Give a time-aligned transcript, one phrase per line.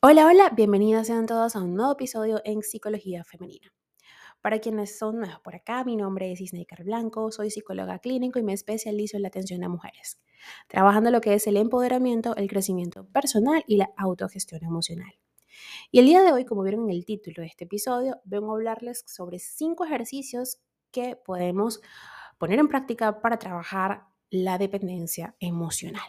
[0.00, 3.72] Hola, hola, bienvenidas sean todos a un nuevo episodio en Psicología Femenina.
[4.40, 8.44] Para quienes son nuevos por acá, mi nombre es Isneikar Blanco, soy psicóloga clínico y
[8.44, 10.20] me especializo en la atención a mujeres,
[10.68, 15.18] trabajando lo que es el empoderamiento, el crecimiento personal y la autogestión emocional.
[15.90, 18.54] Y el día de hoy, como vieron en el título de este episodio, vengo a
[18.54, 20.60] hablarles sobre cinco ejercicios
[20.92, 21.80] que podemos
[22.38, 26.08] poner en práctica para trabajar la dependencia emocional.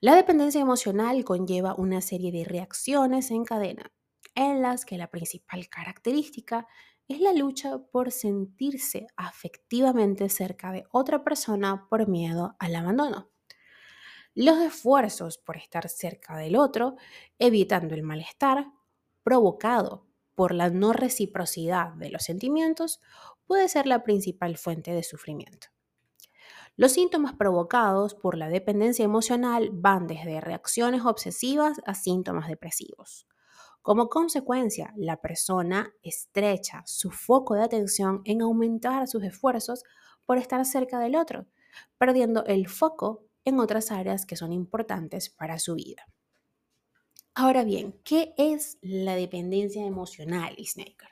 [0.00, 3.92] La dependencia emocional conlleva una serie de reacciones en cadena,
[4.34, 6.66] en las que la principal característica
[7.08, 13.30] es la lucha por sentirse afectivamente cerca de otra persona por miedo al abandono.
[14.34, 16.96] Los esfuerzos por estar cerca del otro,
[17.38, 18.66] evitando el malestar
[19.22, 23.00] provocado por la no reciprocidad de los sentimientos,
[23.46, 25.68] puede ser la principal fuente de sufrimiento.
[26.78, 33.26] Los síntomas provocados por la dependencia emocional van desde reacciones obsesivas a síntomas depresivos.
[33.80, 39.84] Como consecuencia, la persona estrecha su foco de atención en aumentar sus esfuerzos
[40.26, 41.46] por estar cerca del otro,
[41.96, 46.06] perdiendo el foco en otras áreas que son importantes para su vida.
[47.34, 51.10] Ahora bien, ¿qué es la dependencia emocional, Snaker?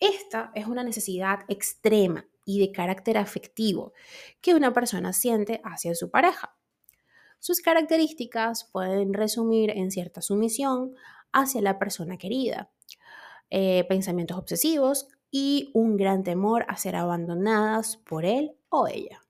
[0.00, 3.92] Esta es una necesidad extrema y de carácter afectivo
[4.40, 6.56] que una persona siente hacia su pareja.
[7.40, 10.94] Sus características pueden resumir en cierta sumisión
[11.30, 12.70] hacia la persona querida,
[13.50, 19.20] eh, pensamientos obsesivos y un gran temor a ser abandonadas por él o ella.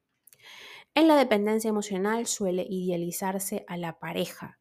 [0.94, 4.60] En la dependencia emocional suele idealizarse a la pareja.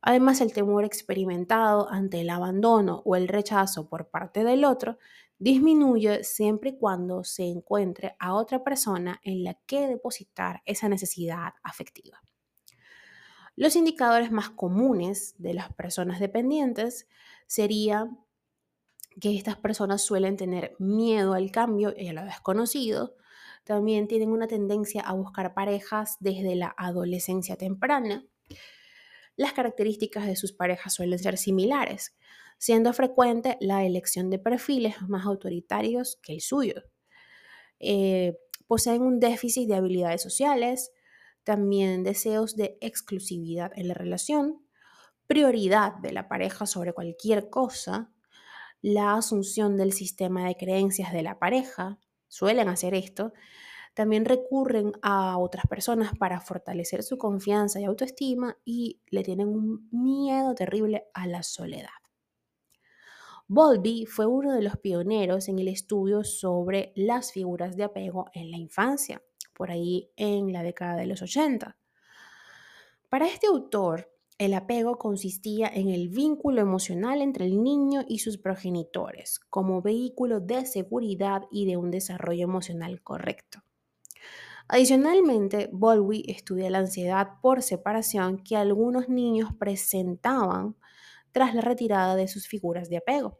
[0.00, 4.96] Además, el temor experimentado ante el abandono o el rechazo por parte del otro
[5.40, 11.54] disminuye siempre y cuando se encuentre a otra persona en la que depositar esa necesidad
[11.62, 12.20] afectiva.
[13.56, 17.08] Los indicadores más comunes de las personas dependientes
[17.46, 18.10] sería
[19.18, 23.16] que estas personas suelen tener miedo al cambio y a lo desconocido.
[23.64, 28.26] También tienen una tendencia a buscar parejas desde la adolescencia temprana.
[29.36, 32.14] Las características de sus parejas suelen ser similares
[32.60, 36.74] siendo frecuente la elección de perfiles más autoritarios que el suyo.
[37.78, 40.92] Eh, poseen un déficit de habilidades sociales,
[41.42, 44.62] también deseos de exclusividad en la relación,
[45.26, 48.12] prioridad de la pareja sobre cualquier cosa,
[48.82, 53.32] la asunción del sistema de creencias de la pareja, suelen hacer esto,
[53.94, 59.88] también recurren a otras personas para fortalecer su confianza y autoestima y le tienen un
[59.90, 61.99] miedo terrible a la soledad.
[63.52, 68.52] Bowlby fue uno de los pioneros en el estudio sobre las figuras de apego en
[68.52, 69.24] la infancia,
[69.54, 71.76] por ahí en la década de los 80.
[73.08, 78.38] Para este autor, el apego consistía en el vínculo emocional entre el niño y sus
[78.38, 83.64] progenitores, como vehículo de seguridad y de un desarrollo emocional correcto.
[84.68, 90.76] Adicionalmente, Bowlby estudia la ansiedad por separación que algunos niños presentaban
[91.32, 93.39] tras la retirada de sus figuras de apego.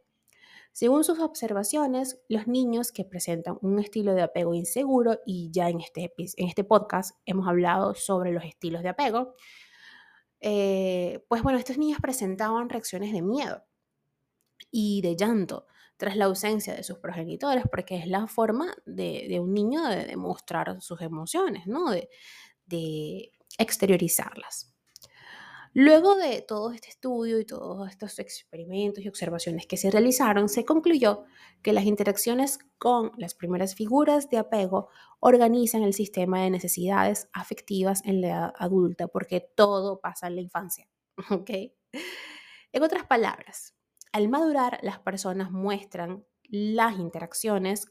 [0.71, 5.81] Según sus observaciones, los niños que presentan un estilo de apego inseguro, y ya en
[5.81, 9.35] este, en este podcast hemos hablado sobre los estilos de apego,
[10.39, 13.63] eh, pues bueno, estos niños presentaban reacciones de miedo
[14.71, 15.67] y de llanto
[15.97, 20.81] tras la ausencia de sus progenitores, porque es la forma de, un niño de demostrar
[20.81, 21.91] sus emociones, ¿no?
[22.65, 24.70] de exteriorizarlas.
[25.73, 30.65] Luego de todo este estudio y todos estos experimentos y observaciones que se realizaron, se
[30.65, 31.23] concluyó
[31.61, 34.89] que las interacciones con las primeras figuras de apego
[35.21, 40.41] organizan el sistema de necesidades afectivas en la edad adulta, porque todo pasa en la
[40.41, 40.87] infancia.
[42.73, 43.75] En otras palabras,
[44.13, 47.85] al madurar, las personas muestran las interacciones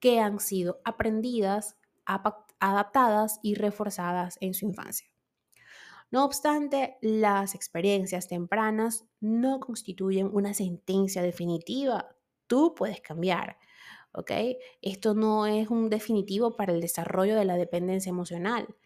[0.00, 1.76] que han sido aprendidas,
[2.06, 5.13] adaptadas y reforzadas en su infancia.
[6.10, 12.14] No obstante, las experiencias tempranas no constituyen una sentencia definitiva.
[12.46, 13.58] Tú puedes cambiar,
[14.12, 14.30] ¿ok?
[14.80, 18.76] Esto no es un definitivo para el desarrollo de la dependencia emocional,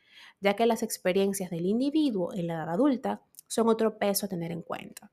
[0.40, 4.52] ya que las experiencias del individuo en la edad adulta son otro peso a tener
[4.52, 5.12] en cuenta.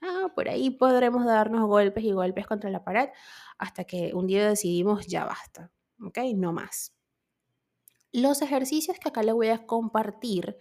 [0.00, 3.10] Ah, por ahí podremos darnos golpes y golpes contra la pared
[3.56, 5.70] hasta que un día decidimos ya basta,
[6.04, 6.18] ¿ok?
[6.34, 6.92] No más.
[8.12, 10.58] Los ejercicios que acá les voy a compartir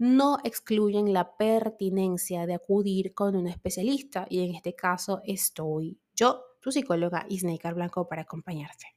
[0.00, 6.42] no excluyen la pertinencia de acudir con un especialista y en este caso estoy yo,
[6.62, 8.96] tu psicóloga Isneikar Blanco, para acompañarte.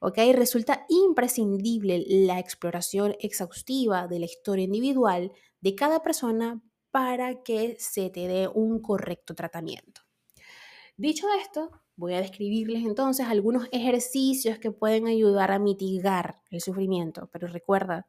[0.00, 0.18] ¿Ok?
[0.34, 5.32] Resulta imprescindible la exploración exhaustiva de la historia individual
[5.62, 10.02] de cada persona para que se te dé un correcto tratamiento.
[10.98, 17.30] Dicho esto, voy a describirles entonces algunos ejercicios que pueden ayudar a mitigar el sufrimiento,
[17.32, 18.06] pero recuerda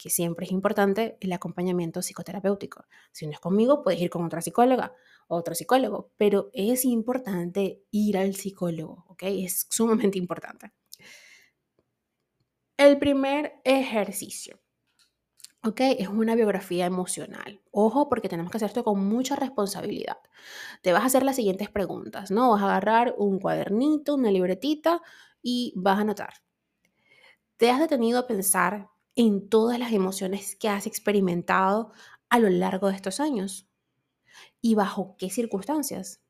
[0.00, 2.86] que siempre es importante el acompañamiento psicoterapéutico.
[3.12, 4.94] Si no es conmigo, puedes ir con otra psicóloga
[5.28, 9.24] o otro psicólogo, pero es importante ir al psicólogo, ¿ok?
[9.24, 10.72] Es sumamente importante.
[12.78, 14.58] El primer ejercicio,
[15.62, 15.80] ¿ok?
[15.98, 17.60] Es una biografía emocional.
[17.70, 20.16] Ojo, porque tenemos que hacer esto con mucha responsabilidad.
[20.80, 22.52] Te vas a hacer las siguientes preguntas, ¿no?
[22.52, 25.02] Vas a agarrar un cuadernito, una libretita
[25.42, 26.32] y vas a anotar.
[27.58, 31.92] ¿Te has detenido a pensar en todas las emociones que has experimentado
[32.28, 33.68] a lo largo de estos años?
[34.60, 36.20] ¿Y bajo qué circunstancias?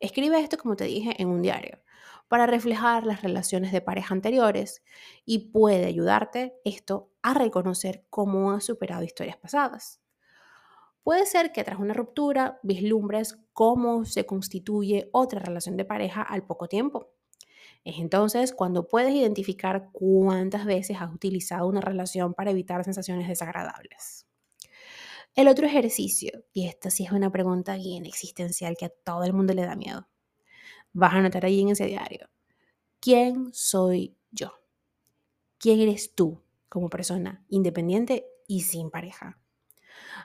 [0.00, 1.84] Escribe esto, como te dije, en un diario
[2.28, 4.82] para reflejar las relaciones de pareja anteriores
[5.24, 10.00] y puede ayudarte esto a reconocer cómo has superado historias pasadas.
[11.02, 16.46] Puede ser que tras una ruptura vislumbres cómo se constituye otra relación de pareja al
[16.46, 17.12] poco tiempo.
[17.84, 24.26] Es entonces cuando puedes identificar cuántas veces has utilizado una relación para evitar sensaciones desagradables.
[25.34, 29.34] El otro ejercicio, y esta sí es una pregunta bien existencial que a todo el
[29.34, 30.08] mundo le da miedo.
[30.92, 32.30] Vas a anotar ahí en ese diario.
[33.00, 34.52] ¿Quién soy yo?
[35.58, 39.38] ¿Quién eres tú como persona independiente y sin pareja?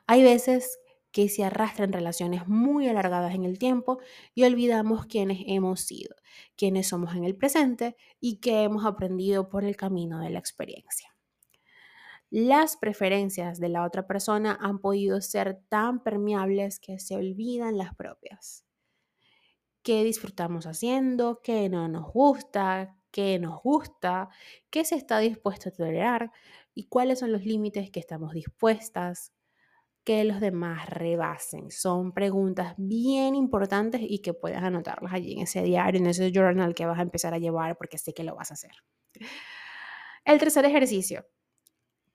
[0.06, 0.80] Hay veces
[1.12, 4.00] que se arrastran relaciones muy alargadas en el tiempo
[4.36, 6.16] y olvidamos quiénes hemos sido,
[6.56, 11.16] quiénes somos en el presente y qué hemos aprendido por el camino de la experiencia.
[12.32, 17.96] Las preferencias de la otra persona han podido ser tan permeables que se olvidan las
[17.96, 18.66] propias.
[19.82, 24.30] Qué disfrutamos haciendo, qué no nos gusta, qué nos gusta,
[24.70, 26.32] qué se está dispuesto a tolerar
[26.76, 29.34] y cuáles son los límites que estamos dispuestas
[30.04, 31.72] que los demás rebasen.
[31.72, 36.74] Son preguntas bien importantes y que puedes anotarlas allí en ese diario, en ese journal
[36.74, 38.72] que vas a empezar a llevar porque sé que lo vas a hacer.
[40.26, 41.26] El tercer ejercicio,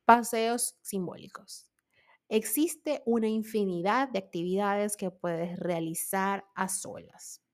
[0.04, 1.68] paseos simbólicos.
[2.28, 7.44] Existe una infinidad de actividades que puedes realizar a solas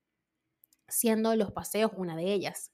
[0.91, 2.71] siendo los paseos una de ellas.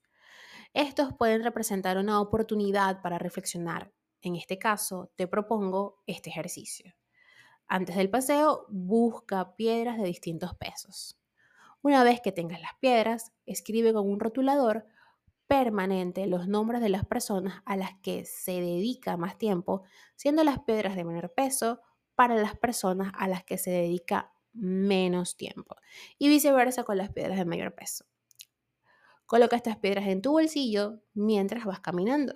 [0.74, 3.94] Estos pueden representar una oportunidad para reflexionar.
[4.21, 6.96] En este caso, te propongo este ejercicio.
[7.67, 11.19] Antes del paseo, busca piedras de distintos pesos.
[11.81, 14.85] Una vez que tengas las piedras, escribe con un rotulador
[15.47, 19.83] permanente los nombres de las personas a las que se dedica más tiempo,
[20.15, 21.81] siendo las piedras de menor peso
[22.15, 25.75] para las personas a las que se dedica menos tiempo
[26.17, 28.05] y viceversa con las piedras de mayor peso.
[29.25, 32.33] Coloca estas piedras en tu bolsillo mientras vas caminando.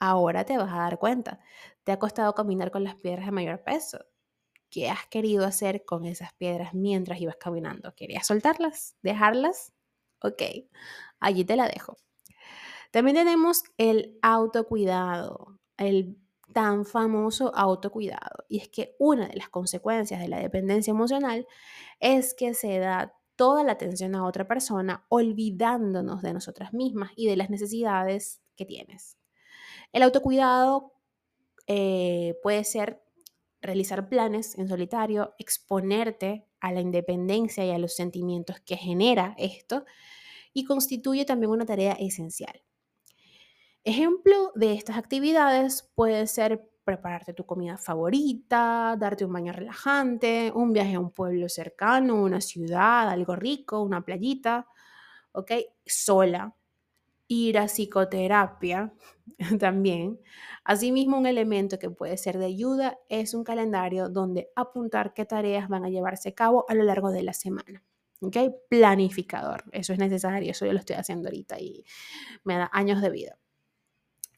[0.00, 1.40] Ahora te vas a dar cuenta,
[1.84, 4.09] te ha costado caminar con las piedras de mayor peso.
[4.70, 7.94] ¿Qué has querido hacer con esas piedras mientras ibas caminando?
[7.94, 8.96] ¿Querías soltarlas?
[9.02, 9.72] ¿Dejarlas?
[10.22, 10.42] Ok,
[11.18, 11.96] allí te la dejo.
[12.90, 16.16] También tenemos el autocuidado, el
[16.52, 18.44] tan famoso autocuidado.
[18.48, 21.46] Y es que una de las consecuencias de la dependencia emocional
[22.00, 27.26] es que se da toda la atención a otra persona, olvidándonos de nosotras mismas y
[27.26, 29.16] de las necesidades que tienes.
[29.92, 30.92] El autocuidado
[31.66, 33.02] eh, puede ser
[33.60, 39.84] realizar planes en solitario, exponerte a la independencia y a los sentimientos que genera esto
[40.52, 42.62] y constituye también una tarea esencial.
[43.84, 50.72] Ejemplo de estas actividades puede ser prepararte tu comida favorita, darte un baño relajante, un
[50.72, 54.66] viaje a un pueblo cercano, una ciudad, algo rico, una playita,
[55.32, 55.52] ¿ok?
[55.86, 56.54] Sola.
[57.32, 58.92] Ir a psicoterapia
[59.60, 60.18] también.
[60.64, 65.68] Asimismo, un elemento que puede ser de ayuda es un calendario donde apuntar qué tareas
[65.68, 67.84] van a llevarse a cabo a lo largo de la semana.
[68.20, 68.36] ¿ok?
[68.68, 71.84] Planificador, eso es necesario, eso yo lo estoy haciendo ahorita y
[72.42, 73.38] me da años de vida.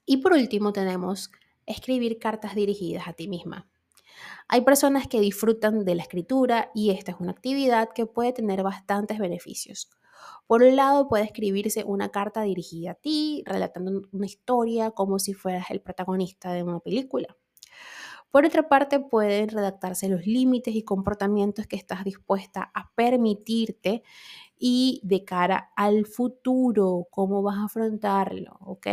[0.04, 1.30] Y por último tenemos
[1.64, 3.70] escribir cartas dirigidas a ti misma.
[4.48, 8.62] Hay personas que disfrutan de la escritura y esta es una actividad que puede tener
[8.62, 9.88] bastantes beneficios.
[10.46, 15.34] Por un lado, puede escribirse una carta dirigida a ti, relatando una historia como si
[15.34, 17.36] fueras el protagonista de una película.
[18.30, 24.02] Por otra parte, pueden redactarse los límites y comportamientos que estás dispuesta a permitirte
[24.58, 28.86] y de cara al futuro, cómo vas a afrontarlo, ¿ok?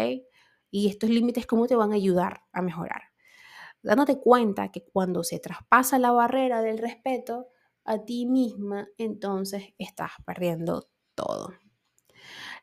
[0.72, 3.02] y estos límites cómo te van a ayudar a mejorar.
[3.82, 7.48] Dándote cuenta que cuando se traspasa la barrera del respeto
[7.86, 10.90] a ti misma, entonces estás perdiendo
[11.20, 11.54] todo.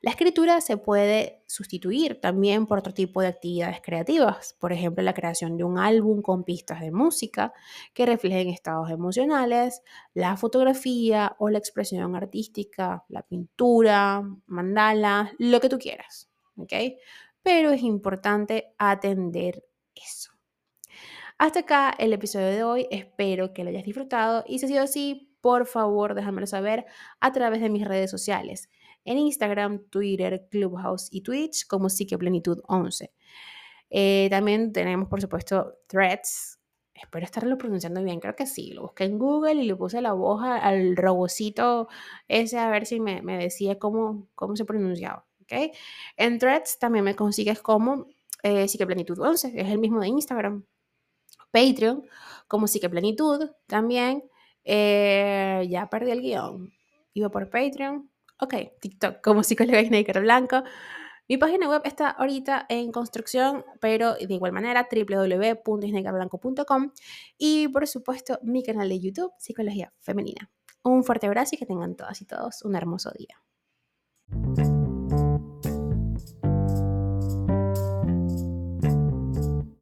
[0.02, 5.14] La escritura se puede sustituir también por otro tipo de actividades creativas, por ejemplo, la
[5.14, 7.52] creación de un álbum con pistas de música
[7.94, 9.82] que reflejen estados emocionales,
[10.12, 16.28] la fotografía o la expresión artística, la pintura, mandala, lo que tú quieras.
[17.42, 20.32] Pero es importante atender eso.
[21.38, 24.82] Hasta acá el episodio de hoy, espero que lo hayas disfrutado y si ha sido
[24.82, 26.86] así, por favor déjamelo saber
[27.20, 28.68] a través de mis redes sociales
[29.04, 31.86] en Instagram, Twitter, Clubhouse y Twitch como
[32.18, 33.12] Plenitud 11.
[33.88, 36.58] Eh, también tenemos, por supuesto, Threads.
[36.92, 38.72] Espero estarlo pronunciando bien, creo que sí.
[38.72, 41.86] Lo busqué en Google y le puse la voz al robocito
[42.26, 45.28] ese a ver si me, decía cómo, cómo se pronunciaba.
[45.42, 45.70] ¿okay?
[46.16, 48.08] En Threads también me consigues como
[48.42, 50.64] eh, Plenitud 11, es el mismo de Instagram.
[51.52, 52.02] Patreon
[52.48, 54.24] como Plenitud también.
[54.66, 56.70] Eh, ya perdí el guion.
[57.14, 60.62] Iba por Patreon, Ok, TikTok como psicóloga Snaker Blanco.
[61.28, 66.92] Mi página web está ahorita en construcción, pero de igual manera www.snakerblanco.com
[67.38, 70.50] y por supuesto mi canal de YouTube Psicología Femenina.
[70.84, 73.42] Un fuerte abrazo y que tengan todas y todos un hermoso día.